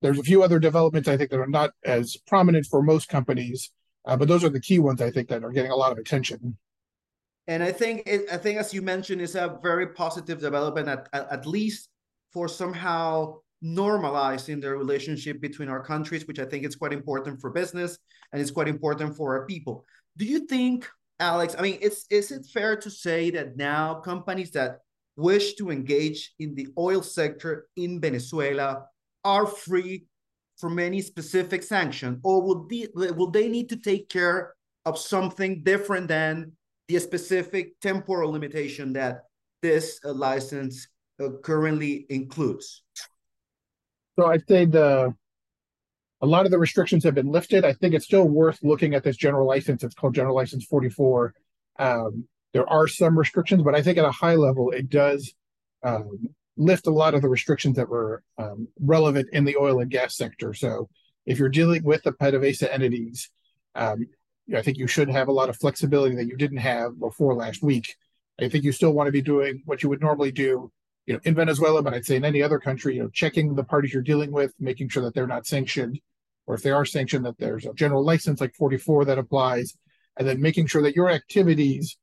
There's 0.00 0.18
a 0.18 0.22
few 0.22 0.42
other 0.42 0.58
developments 0.58 1.08
I 1.08 1.16
think 1.16 1.30
that 1.30 1.40
are 1.40 1.46
not 1.46 1.70
as 1.84 2.16
prominent 2.26 2.66
for 2.66 2.82
most 2.82 3.08
companies, 3.08 3.70
uh, 4.06 4.16
but 4.16 4.28
those 4.28 4.44
are 4.44 4.48
the 4.48 4.60
key 4.60 4.78
ones 4.78 5.02
I 5.02 5.10
think 5.10 5.28
that 5.28 5.42
are 5.42 5.50
getting 5.50 5.72
a 5.72 5.76
lot 5.76 5.92
of 5.92 5.98
attention. 5.98 6.56
And 7.48 7.62
I 7.62 7.72
think 7.72 8.02
it, 8.06 8.26
I 8.30 8.36
think 8.36 8.58
as 8.58 8.72
you 8.72 8.82
mentioned, 8.82 9.22
it's 9.22 9.34
a 9.34 9.58
very 9.62 9.88
positive 9.88 10.38
development 10.38 10.86
at, 10.86 11.08
at 11.12 11.46
least 11.46 11.88
for 12.32 12.46
somehow 12.46 13.38
normalizing 13.62 14.60
the 14.60 14.70
relationship 14.70 15.40
between 15.40 15.68
our 15.68 15.82
countries, 15.82 16.26
which 16.26 16.38
I 16.38 16.44
think 16.44 16.64
is 16.64 16.76
quite 16.76 16.92
important 16.92 17.40
for 17.40 17.50
business 17.50 17.98
and 18.32 18.40
it's 18.40 18.50
quite 18.50 18.68
important 18.68 19.16
for 19.16 19.36
our 19.36 19.46
people. 19.46 19.84
Do 20.16 20.24
you 20.24 20.46
think, 20.46 20.88
Alex? 21.20 21.54
I 21.58 21.62
mean, 21.62 21.78
it's 21.80 22.06
is 22.10 22.30
it 22.30 22.46
fair 22.52 22.76
to 22.76 22.90
say 22.90 23.30
that 23.30 23.56
now 23.56 23.94
companies 23.94 24.50
that 24.52 24.78
wish 25.16 25.54
to 25.54 25.70
engage 25.70 26.34
in 26.38 26.54
the 26.54 26.68
oil 26.78 27.02
sector 27.02 27.66
in 27.76 28.00
Venezuela 28.00 28.84
are 29.24 29.46
free 29.46 30.06
from 30.56 30.78
any 30.78 31.00
specific 31.00 31.62
sanction, 31.62 32.20
or 32.24 32.42
will 32.42 32.66
they, 32.68 32.86
will 32.94 33.30
they 33.30 33.48
need 33.48 33.68
to 33.68 33.76
take 33.76 34.08
care 34.08 34.54
of 34.84 34.98
something 34.98 35.62
different 35.62 36.08
than 36.08 36.52
the 36.88 36.98
specific 36.98 37.78
temporal 37.80 38.32
limitation 38.32 38.92
that 38.92 39.22
this 39.62 40.00
uh, 40.04 40.12
license 40.12 40.88
uh, 41.20 41.28
currently 41.42 42.06
includes? 42.10 42.82
So 44.18 44.26
I'd 44.26 44.46
say 44.48 44.64
the 44.64 45.14
a 46.20 46.26
lot 46.26 46.44
of 46.44 46.50
the 46.50 46.58
restrictions 46.58 47.04
have 47.04 47.14
been 47.14 47.30
lifted. 47.30 47.64
I 47.64 47.72
think 47.72 47.94
it's 47.94 48.04
still 48.04 48.24
worth 48.24 48.58
looking 48.62 48.94
at 48.94 49.04
this 49.04 49.16
general 49.16 49.46
license. 49.46 49.84
It's 49.84 49.94
called 49.94 50.16
General 50.16 50.34
License 50.34 50.64
44. 50.64 51.32
Um, 51.78 52.26
there 52.52 52.68
are 52.68 52.88
some 52.88 53.16
restrictions, 53.16 53.62
but 53.62 53.76
I 53.76 53.82
think 53.82 53.98
at 53.98 54.04
a 54.04 54.10
high 54.10 54.34
level, 54.34 54.72
it 54.72 54.90
does 54.90 55.32
um, 55.84 56.18
lift 56.56 56.88
a 56.88 56.90
lot 56.90 57.14
of 57.14 57.22
the 57.22 57.28
restrictions 57.28 57.76
that 57.76 57.88
were 57.88 58.24
um, 58.36 58.66
relevant 58.80 59.28
in 59.32 59.44
the 59.44 59.56
oil 59.56 59.78
and 59.78 59.88
gas 59.88 60.16
sector. 60.16 60.52
So 60.52 60.88
if 61.24 61.38
you're 61.38 61.48
dealing 61.48 61.84
with 61.84 62.02
the 62.02 62.10
PDVSA 62.10 62.72
entities, 62.72 63.30
um, 63.76 64.08
I 64.52 64.62
think 64.62 64.78
you 64.78 64.88
should 64.88 65.10
have 65.10 65.28
a 65.28 65.32
lot 65.32 65.48
of 65.48 65.56
flexibility 65.56 66.16
that 66.16 66.26
you 66.26 66.36
didn't 66.36 66.58
have 66.58 66.98
before 66.98 67.34
last 67.34 67.62
week. 67.62 67.94
I 68.40 68.48
think 68.48 68.64
you 68.64 68.72
still 68.72 68.92
want 68.92 69.06
to 69.06 69.12
be 69.12 69.22
doing 69.22 69.62
what 69.66 69.84
you 69.84 69.88
would 69.88 70.00
normally 70.00 70.32
do 70.32 70.72
you 71.08 71.14
know, 71.14 71.20
in 71.24 71.34
Venezuela, 71.34 71.82
but 71.82 71.94
I'd 71.94 72.04
say 72.04 72.16
in 72.16 72.24
any 72.26 72.42
other 72.42 72.58
country, 72.58 72.96
you 72.96 73.02
know, 73.02 73.08
checking 73.08 73.54
the 73.54 73.64
parties 73.64 73.94
you're 73.94 74.02
dealing 74.02 74.30
with, 74.30 74.52
making 74.60 74.90
sure 74.90 75.02
that 75.04 75.14
they're 75.14 75.26
not 75.26 75.46
sanctioned, 75.46 75.98
or 76.46 76.54
if 76.54 76.62
they 76.62 76.70
are 76.70 76.84
sanctioned, 76.84 77.24
that 77.24 77.38
there's 77.38 77.64
a 77.64 77.72
general 77.72 78.04
license 78.04 78.42
like 78.42 78.54
44 78.54 79.06
that 79.06 79.16
applies, 79.16 79.74
and 80.18 80.28
then 80.28 80.42
making 80.42 80.66
sure 80.66 80.82
that 80.82 80.94
your 80.94 81.08
activities 81.08 81.96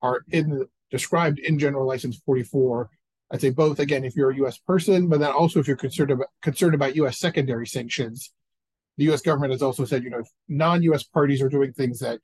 are 0.00 0.22
in 0.30 0.64
described 0.92 1.40
in 1.40 1.58
general 1.58 1.88
license 1.88 2.22
44. 2.24 2.88
I'd 3.32 3.40
say 3.40 3.50
both 3.50 3.80
again 3.80 4.04
if 4.04 4.14
you're 4.14 4.30
a 4.30 4.36
U.S. 4.36 4.58
person, 4.58 5.08
but 5.08 5.18
then 5.18 5.32
also 5.32 5.58
if 5.58 5.66
you're 5.66 5.76
concerned 5.76 6.12
about 6.12 6.28
concerned 6.40 6.74
about 6.74 6.94
U.S. 6.94 7.18
secondary 7.18 7.66
sanctions. 7.66 8.32
The 8.96 9.04
U.S. 9.06 9.22
government 9.22 9.52
has 9.52 9.62
also 9.62 9.84
said, 9.86 10.04
you 10.04 10.10
know, 10.10 10.22
non-U.S. 10.48 11.02
parties 11.02 11.42
are 11.42 11.48
doing 11.48 11.72
things 11.72 11.98
that 11.98 12.20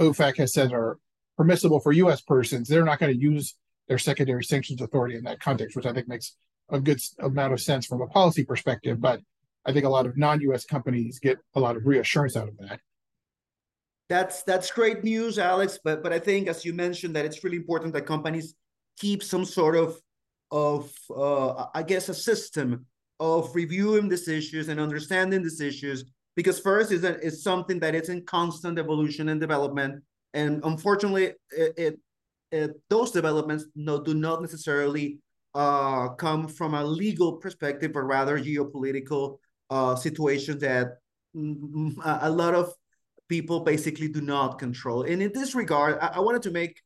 OFAC 0.00 0.38
has 0.38 0.52
said 0.52 0.72
are 0.72 0.98
permissible 1.36 1.80
for 1.80 1.92
U.S. 1.92 2.20
persons, 2.20 2.68
they're 2.68 2.84
not 2.84 2.98
going 2.98 3.14
to 3.14 3.18
use 3.18 3.54
their 3.90 3.98
secondary 3.98 4.44
sanctions 4.44 4.80
authority 4.80 5.16
in 5.16 5.24
that 5.24 5.40
context, 5.40 5.74
which 5.74 5.84
I 5.84 5.92
think 5.92 6.06
makes 6.06 6.36
a 6.70 6.78
good 6.78 7.00
amount 7.18 7.52
of 7.52 7.60
sense 7.60 7.86
from 7.86 8.00
a 8.00 8.06
policy 8.06 8.44
perspective. 8.44 9.00
But 9.00 9.20
I 9.66 9.72
think 9.72 9.84
a 9.84 9.88
lot 9.88 10.06
of 10.06 10.16
non-U.S. 10.16 10.64
companies 10.64 11.18
get 11.18 11.38
a 11.56 11.60
lot 11.60 11.76
of 11.76 11.84
reassurance 11.84 12.36
out 12.36 12.46
of 12.46 12.56
that. 12.58 12.78
That's 14.08 14.44
that's 14.44 14.70
great 14.70 15.02
news, 15.02 15.40
Alex. 15.40 15.80
But 15.82 16.04
but 16.04 16.12
I 16.12 16.20
think, 16.20 16.46
as 16.46 16.64
you 16.64 16.72
mentioned, 16.72 17.16
that 17.16 17.24
it's 17.24 17.42
really 17.42 17.56
important 17.56 17.92
that 17.94 18.06
companies 18.06 18.54
keep 18.96 19.24
some 19.24 19.44
sort 19.44 19.74
of 19.74 20.00
of 20.52 20.92
uh, 21.14 21.66
I 21.74 21.82
guess 21.82 22.08
a 22.08 22.14
system 22.14 22.86
of 23.18 23.52
reviewing 23.56 24.08
these 24.08 24.28
issues 24.28 24.68
and 24.68 24.78
understanding 24.78 25.42
these 25.42 25.60
issues. 25.60 26.04
Because 26.36 26.60
first 26.60 26.92
is 26.92 27.00
that 27.02 27.24
it's 27.24 27.42
something 27.42 27.80
that 27.80 27.96
is 27.96 28.08
in 28.08 28.24
constant 28.24 28.78
evolution 28.78 29.30
and 29.30 29.40
development, 29.40 30.00
and 30.32 30.60
unfortunately, 30.64 31.32
it, 31.50 31.74
it 31.76 32.00
those 32.88 33.10
developments 33.10 33.66
no, 33.74 34.02
do 34.02 34.14
not 34.14 34.40
necessarily 34.40 35.18
uh, 35.54 36.08
come 36.10 36.48
from 36.48 36.74
a 36.74 36.84
legal 36.84 37.34
perspective, 37.34 37.92
but 37.92 38.02
rather 38.02 38.38
geopolitical 38.38 39.38
uh, 39.70 39.96
situations 39.96 40.60
that 40.60 40.98
mm, 41.34 41.92
a 42.04 42.30
lot 42.30 42.54
of 42.54 42.72
people 43.28 43.60
basically 43.60 44.08
do 44.08 44.20
not 44.20 44.58
control. 44.58 45.02
And 45.02 45.22
in 45.22 45.32
this 45.32 45.54
regard, 45.54 45.98
I, 46.00 46.08
I 46.14 46.20
wanted 46.20 46.42
to 46.42 46.50
make 46.50 46.80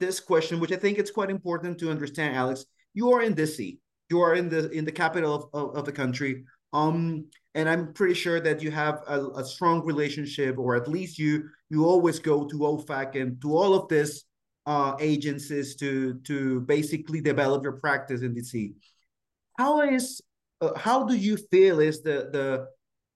this 0.00 0.20
question, 0.20 0.60
which 0.60 0.72
I 0.72 0.76
think 0.76 0.98
it's 0.98 1.10
quite 1.10 1.30
important 1.30 1.78
to 1.78 1.90
understand, 1.90 2.36
Alex. 2.36 2.64
You 2.94 3.12
are 3.12 3.22
in 3.22 3.34
DC. 3.34 3.78
You 4.10 4.20
are 4.20 4.34
in 4.34 4.48
the 4.48 4.70
in 4.70 4.84
the 4.84 4.92
capital 4.92 5.34
of, 5.34 5.44
of, 5.52 5.76
of 5.76 5.84
the 5.84 5.92
country. 5.92 6.44
Um, 6.72 7.26
and 7.54 7.68
I'm 7.68 7.92
pretty 7.92 8.14
sure 8.14 8.40
that 8.40 8.62
you 8.62 8.70
have 8.70 9.02
a, 9.06 9.26
a 9.36 9.44
strong 9.44 9.84
relationship, 9.84 10.58
or 10.58 10.76
at 10.76 10.88
least 10.88 11.18
you 11.18 11.48
you 11.70 11.84
always 11.84 12.18
go 12.18 12.46
to 12.46 12.58
OFAC 12.58 13.20
and 13.20 13.40
to 13.42 13.56
all 13.56 13.74
of 13.74 13.88
this 13.88 14.24
uh, 14.68 14.94
agencies 15.00 15.74
to 15.76 16.20
to 16.24 16.60
basically 16.60 17.22
develop 17.22 17.62
your 17.62 17.80
practice 17.80 18.20
in 18.20 18.34
DC. 18.34 18.74
How 19.56 19.80
is 19.80 20.20
uh, 20.60 20.76
how 20.76 21.04
do 21.04 21.16
you 21.16 21.38
feel 21.50 21.80
is 21.80 22.02
the 22.02 22.28
the 22.36 22.66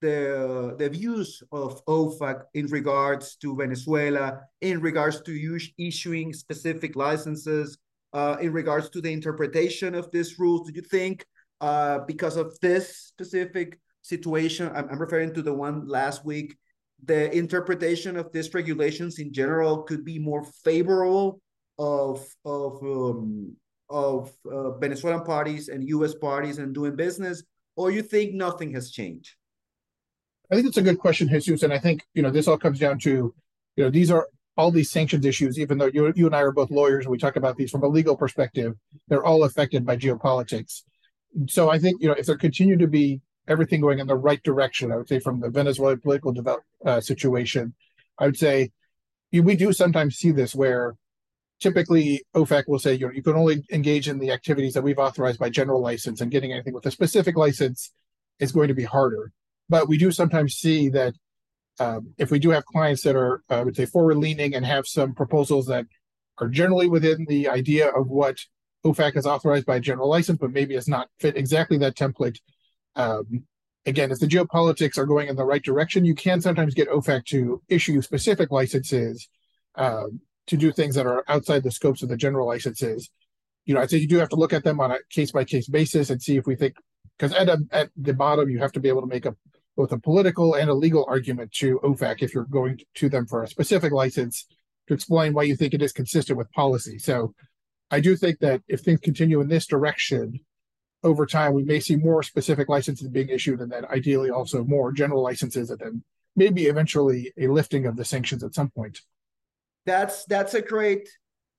the 0.01 0.75
the 0.79 0.89
views 0.89 1.43
of 1.53 1.85
OFAC 1.85 2.45
in 2.55 2.67
regards 2.69 3.37
to 3.37 3.55
Venezuela, 3.55 4.41
in 4.63 4.81
regards 4.81 5.21
to 5.21 5.61
issuing 5.77 6.33
specific 6.33 6.97
licenses, 6.97 7.77
uh, 8.15 8.37
in 8.41 8.51
regards 8.55 8.89
to 8.89 9.03
the 9.03 9.13
interpretation 9.13 9.95
of 9.95 10.11
these 10.11 10.39
rules? 10.39 10.67
Do 10.67 10.75
you 10.75 10.83
think 10.83 11.27
uh, 11.61 11.99
because 12.07 12.39
of 12.39 12.59
this 12.61 12.97
specific 12.97 13.79
situation, 14.01 14.73
I'm, 14.75 14.89
I'm 14.89 14.99
referring 14.99 15.35
to 15.35 15.43
the 15.43 15.53
one 15.53 15.87
last 15.87 16.25
week, 16.25 16.57
the 17.05 17.35
interpretation 17.37 18.17
of 18.17 18.33
these 18.33 18.53
regulations 18.55 19.19
in 19.19 19.33
general 19.33 19.83
could 19.83 20.05
be 20.05 20.19
more 20.19 20.45
favorable 20.65 21.41
of 21.79 22.27
of 22.45 22.83
um, 22.83 23.57
of 23.91 24.33
uh, 24.51 24.71
Venezuelan 24.79 25.25
parties 25.25 25.69
and 25.69 25.87
U.S. 25.89 26.15
parties 26.15 26.59
and 26.59 26.75
doing 26.75 26.97
business, 26.97 27.43
or 27.77 27.91
you 27.91 28.03
think 28.03 28.35
nothing 28.35 28.73
has 28.75 28.91
changed? 28.91 29.35
I 30.51 30.55
think 30.55 30.67
it's 30.67 30.77
a 30.77 30.83
good 30.83 30.99
question, 30.99 31.29
Jesus, 31.29 31.63
and 31.63 31.73
I 31.73 31.79
think 31.79 32.03
you 32.15 32.23
know 32.23 32.31
this 32.31 32.49
all 32.49 32.59
comes 32.59 32.79
down 32.79 32.99
to 33.01 33.35
you 33.77 33.85
know 33.85 33.91
these 33.91 34.11
are 34.11 34.29
all 34.57 34.71
these 34.71 34.91
sanctions 34.91 35.25
issues. 35.27 35.59
Even 35.59 35.79
though 35.79 35.91
you 35.93 36.13
you 36.15 36.27
and 36.27 36.37
I 36.37 36.43
are 36.43 36.53
both 36.53 36.71
lawyers, 36.71 37.05
and 37.05 37.13
we 37.13 37.19
talk 37.19 37.37
about 37.37 37.57
these 37.57 37.71
from 37.71 37.83
a 37.83 37.89
legal 37.89 38.17
perspective, 38.17 38.75
they're 39.09 39.25
all 39.25 39.45
affected 39.45 39.85
by 39.85 39.97
geopolitics. 39.97 40.83
So 41.49 41.71
I 41.71 41.79
think 41.79 42.01
you 42.01 42.09
know 42.09 42.15
if 42.15 42.27
there 42.27 42.37
continue 42.37 42.77
to 42.77 42.87
be 42.87 43.21
everything 43.49 43.81
going 43.81 43.99
in 43.99 44.07
the 44.07 44.17
right 44.17 44.43
direction, 44.43 44.93
I 44.93 44.97
would 44.97 45.09
say 45.09 45.19
from 45.19 45.41
the 45.41 45.51
Venezuelan 45.51 46.01
political 46.01 46.33
develop, 46.33 46.63
uh, 46.85 47.01
situation, 47.01 47.75
I 48.19 48.27
would 48.27 48.39
say 48.39 48.71
we 49.33 49.57
do 49.57 49.73
sometimes 49.73 50.17
see 50.17 50.31
this 50.31 50.55
where 50.55 50.97
typically 51.61 52.23
OFAC 52.35 52.65
will 52.67 52.79
say 52.79 52.95
you 52.95 53.07
know 53.07 53.13
you 53.13 53.23
can 53.23 53.37
only 53.37 53.65
engage 53.71 54.09
in 54.09 54.19
the 54.19 54.33
activities 54.33 54.75
that 54.75 54.83
we've 54.83 54.99
authorized 54.99 55.39
by 55.39 55.49
general 55.49 55.81
license, 55.81 56.21
and 56.21 56.31
getting 56.31 56.53
anything 56.53 56.75
with 56.75 56.87
a 56.87 56.91
specific 56.91 57.37
license 57.37 57.93
is 58.39 58.53
going 58.53 58.69
to 58.69 58.75
be 58.75 58.85
harder. 58.85 59.33
But 59.69 59.89
we 59.89 59.97
do 59.97 60.11
sometimes 60.11 60.55
see 60.55 60.89
that 60.91 61.15
um, 61.81 62.15
if 62.19 62.31
we 62.31 62.39
do 62.39 62.51
have 62.51 62.67
clients 62.67 63.03
that 63.03 63.17
are, 63.17 63.43
uh, 63.51 63.61
I 63.61 63.63
would 63.63 63.77
say, 63.77 63.87
forward 63.87 64.19
leaning 64.19 64.55
and 64.55 64.67
have 64.67 64.87
some 64.87 65.15
proposals 65.15 65.67
that 65.67 65.87
are 66.39 66.49
generally 66.49 66.89
within 66.89 67.25
the 67.29 67.49
idea 67.49 67.89
of 67.89 68.09
what 68.09 68.37
OFAC 68.85 69.17
is 69.17 69.27
authorized 69.27 69.67
by 69.67 69.79
general 69.79 70.09
license, 70.09 70.39
but 70.39 70.53
maybe 70.53 70.75
it's 70.75 70.89
not 70.89 71.09
fit 71.21 71.37
exactly 71.37 71.79
that 71.79 71.97
template. 71.97 72.39
Um, 72.97 73.45
again, 73.87 74.11
if 74.11 74.19
the 74.19 74.27
geopolitics 74.27 74.99
are 74.99 75.07
going 75.07 75.29
in 75.29 75.37
the 75.37 75.45
right 75.45 75.63
direction, 75.63 76.05
you 76.05 76.15
can 76.15 76.41
sometimes 76.41 76.75
get 76.75 76.89
OFAC 76.89 77.25
to 77.27 77.63
issue 77.69 78.01
specific 78.03 78.51
licenses 78.51 79.29
um, 79.77 80.21
to 80.47 80.57
do 80.57 80.73
things 80.73 80.95
that 80.95 81.07
are 81.07 81.25
outside 81.29 81.63
the 81.63 81.71
scopes 81.71 82.03
of 82.03 82.09
the 82.09 82.17
general 82.17 82.47
licenses, 82.47 83.11
you 83.65 83.75
know, 83.75 83.81
I 83.81 83.87
think 83.87 84.03
you 84.03 84.09
do 84.09 84.17
have 84.17 84.29
to 84.31 84.37
look 84.37 84.53
at 84.53 84.65
them 84.65 84.81
on 84.81 84.91
a 84.91 84.97
case 85.11 85.33
by 85.33 85.45
case 85.45 85.69
basis 85.69 86.11
and 86.11 86.21
see 86.21 86.37
if 86.37 86.47
we 86.47 86.57
think 86.57 86.75
because 87.17 87.33
at 87.35 87.49
at 87.71 87.91
the 87.97 88.15
bottom 88.15 88.49
you 88.49 88.59
have 88.59 88.73
to 88.73 88.81
be 88.81 88.89
able 88.89 89.03
to 89.03 89.07
make 89.07 89.27
a 89.27 89.37
both 89.77 89.93
a 89.93 89.99
political 89.99 90.55
and 90.55 90.69
a 90.69 90.75
legal 90.75 91.07
argument 91.09 91.53
to 91.53 91.79
OFAC 91.83 92.23
if 92.23 92.35
you're 92.35 92.45
going 92.45 92.79
to 92.97 93.09
them 93.09 93.27
for 93.27 93.43
a 93.43 93.49
specific 93.49 93.93
license 93.93 94.47
to 94.89 94.95
explain 94.95 95.33
why 95.33 95.45
you 95.45 95.57
think 95.57 95.73
it 95.73 95.83
is 95.83 95.93
consistent 95.93 96.37
with 96.37 96.51
policy. 96.53 96.99
So 96.99 97.35
I 97.91 98.01
do 98.01 98.17
think 98.17 98.41
that 98.41 98.63
if 98.69 98.81
things 98.81 99.01
continue 99.01 99.41
in 99.41 99.49
this 99.49 99.67
direction 99.67 100.41
over 101.03 101.27
time, 101.27 101.53
we 101.53 101.65
may 101.65 101.81
see 101.81 101.97
more 101.97 102.23
specific 102.23 102.69
licenses 102.69 103.09
being 103.09 103.29
issued 103.29 103.61
and 103.61 103.71
then 103.71 103.85
ideally 103.87 104.31
also 104.31 104.65
more 104.65 104.93
general 104.93 105.23
licenses 105.23 105.71
and 105.71 105.79
then 105.79 106.03
maybe 106.37 106.67
eventually 106.67 107.33
a 107.39 107.47
lifting 107.49 107.87
of 107.87 107.97
the 107.97 108.05
sanctions 108.05 108.43
at 108.43 108.55
some 108.55 108.71
point 108.71 109.01
that's 109.85 110.25
that's 110.27 110.55
a 110.55 110.63
great 110.63 111.09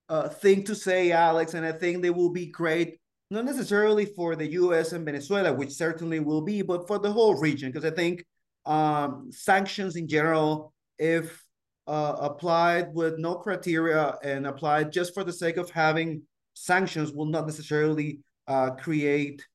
uh, 0.10 0.30
thing 0.30 0.64
to 0.66 0.76
say, 0.76 1.12
Alex, 1.12 1.54
and 1.54 1.66
I 1.66 1.72
think 1.72 2.02
they 2.02 2.10
will 2.10 2.30
be 2.30 2.48
great, 2.48 3.00
not 3.30 3.46
necessarily 3.46 4.06
for 4.06 4.36
the 4.36 4.52
U.S. 4.52 4.92
and 4.92 5.06
Venezuela, 5.06 5.54
which 5.54 5.72
certainly 5.72 6.20
will 6.20 6.42
be, 6.42 6.62
but 6.62 6.88
for 6.88 7.00
the 7.00 7.12
whole 7.12 7.36
region, 7.40 7.72
because 7.72 7.86
I 7.86 7.96
think 7.96 8.26
um, 8.66 9.30
sanctions 9.32 9.96
in 9.96 10.08
general, 10.08 10.74
if 11.00 11.44
uh, 11.88 12.16
applied 12.20 12.94
with 12.94 13.18
no 13.18 13.36
criteria 13.36 14.16
and 14.24 14.48
applied 14.48 14.92
just 14.92 15.14
for 15.14 15.24
the 15.24 15.34
sake 15.34 15.58
of 15.58 15.70
having 15.70 16.22
sanctions 16.54 17.12
will 17.12 17.26
not 17.26 17.46
necessarily 17.46 18.20
uh, 18.48 18.72
create 18.72 19.46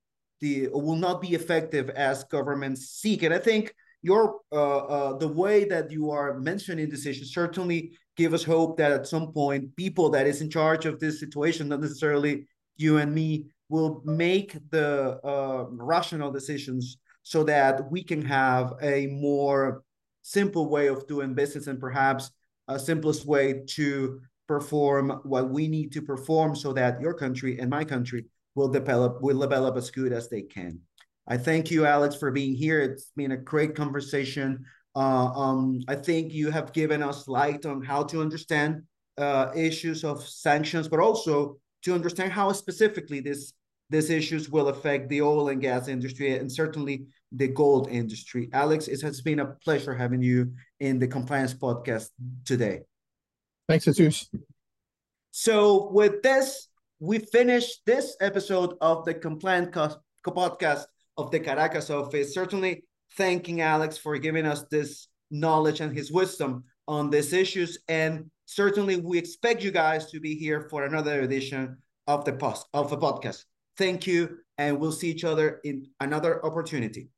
the 0.41 0.69
will 0.73 0.97
not 0.97 1.21
be 1.21 1.35
effective 1.35 1.91
as 1.91 2.25
governments 2.25 2.91
seek. 2.91 3.23
And 3.23 3.35
I 3.35 3.39
think 3.39 3.75
your 4.03 4.41
uh, 4.53 4.77
uh, 4.77 5.19
the 5.19 5.29
way 5.29 5.65
that 5.65 5.91
you 5.91 6.11
are 6.11 6.39
mentioning 6.39 6.89
this 6.89 7.07
issue 7.07 7.25
certainly 7.25 7.93
give 8.17 8.35
us 8.35 8.45
hope 8.45 8.77
that 8.79 8.93
at 8.93 9.07
some 9.07 9.33
point 9.33 9.75
people 9.77 10.11
that 10.11 10.27
is 10.27 10.41
in 10.41 10.51
charge 10.51 10.87
of 10.87 11.01
this 11.01 11.19
situation, 11.21 11.69
not 11.69 11.81
necessarily 11.81 12.47
you 12.77 12.99
and 12.99 13.13
me, 13.15 13.47
will 13.69 14.03
make 14.05 14.57
the 14.71 15.19
uh, 15.25 15.67
rational 15.71 16.31
decisions 16.31 16.99
so 17.23 17.45
that 17.45 17.91
we 17.91 18.03
can 18.03 18.25
have 18.25 18.75
a 18.81 19.07
more 19.09 19.83
simple 20.23 20.69
way 20.69 20.87
of 20.89 21.07
doing 21.07 21.35
business 21.35 21.67
and 21.67 21.81
perhaps 21.81 22.31
a 22.69 22.79
simplest 22.79 23.27
way 23.27 23.63
to 23.67 24.21
perform 24.47 25.21
what 25.25 25.51
we 25.51 25.69
need 25.69 25.93
to 25.93 26.01
perform 26.01 26.55
so 26.55 26.73
that 26.73 27.01
your 27.01 27.13
country 27.13 27.59
and 27.59 27.69
my 27.69 27.85
country 27.85 28.25
will 28.59 28.69
develop 28.69 29.23
will 29.23 29.39
develop 29.39 29.77
as 29.77 29.91
good 29.91 30.13
as 30.13 30.29
they 30.29 30.43
can. 30.43 30.81
I 31.27 31.37
thank 31.37 31.71
you, 31.71 31.87
Alex, 31.87 32.17
for 32.17 32.31
being 32.31 32.55
here. 32.55 32.81
It's 32.81 33.13
been 33.15 33.33
a 33.33 33.37
great 33.37 33.77
conversation. 33.77 34.65
Uh, 34.97 35.29
um, 35.43 35.81
I 35.87 35.95
think 35.95 36.33
you 36.33 36.51
have 36.51 36.73
given 36.73 37.03
us 37.03 37.29
light 37.29 37.65
on 37.67 37.83
how 37.83 38.03
to 38.05 38.21
understand 38.21 38.83
uh, 39.17 39.53
issues 39.55 40.05
of 40.05 40.27
sanctions, 40.27 40.89
but 40.89 41.01
also 41.01 41.59
to 41.85 41.95
understand 41.95 42.33
how 42.33 42.51
specifically 42.53 43.21
this 43.21 43.53
these 43.91 44.11
issues 44.11 44.51
will 44.51 44.69
affect 44.69 45.09
the 45.09 45.23
oil 45.23 45.49
and 45.49 45.63
gas 45.63 45.89
industry 45.89 46.37
and 46.37 46.51
certainly 46.51 47.07
the 47.33 47.49
gold 47.49 47.89
industry. 47.89 48.51
Alex, 48.53 48.89
it 48.89 49.01
has 49.03 49.21
been 49.23 49.41
a 49.41 49.47
pleasure 49.65 49.95
having 49.95 50.23
you 50.23 50.53
in 50.81 50.99
the 50.99 51.09
Compliance 51.09 51.55
Podcast 51.55 52.09
today. 52.45 52.81
Thanks, 53.69 53.85
Jesus. 53.85 54.29
So, 55.31 55.91
with 55.91 56.23
this, 56.23 56.69
we 57.01 57.19
finish 57.19 57.79
this 57.87 58.17
episode 58.21 58.75
of 58.81 59.05
the 59.05 59.15
Compliance 59.15 59.75
Podcast 60.27 60.85
of 61.17 61.31
the 61.31 61.41
Caracas 61.41 61.91
office. 61.91 62.35
Certainly, 62.35 62.85
thanking 63.17 63.61
Alex 63.61 63.97
for 63.97 64.19
giving 64.19 64.47
us 64.47 64.65
this 64.71 65.09
knowledge 65.31 65.81
and 65.81 65.97
his 65.97 66.11
wisdom 66.11 66.65
on 66.87 67.11
these 67.11 67.33
issues. 67.33 67.79
And 67.89 68.31
certainly, 68.47 68.97
we 68.97 69.19
expect 69.19 69.63
you 69.63 69.71
guys 69.71 70.11
to 70.11 70.21
be 70.21 70.35
here 70.35 70.69
for 70.71 70.85
another 70.85 71.21
edition 71.21 71.79
of 72.07 72.25
the 72.25 72.33
post 72.33 72.67
of 72.75 72.91
the 72.91 72.99
podcast. 72.99 73.45
Thank 73.77 74.07
you, 74.07 74.39
and 74.57 74.79
we'll 74.81 74.93
see 74.93 75.11
each 75.11 75.25
other 75.25 75.61
in 75.65 75.87
another 76.01 76.45
opportunity. 76.45 77.11